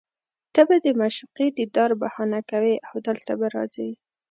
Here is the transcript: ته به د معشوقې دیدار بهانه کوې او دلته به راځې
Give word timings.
ته 0.53 0.61
به 0.67 0.75
د 0.85 0.87
معشوقې 0.99 1.47
دیدار 1.59 1.91
بهانه 2.01 2.39
کوې 2.51 2.75
او 2.89 2.95
دلته 3.07 3.31
به 3.39 3.47
راځې 3.55 3.89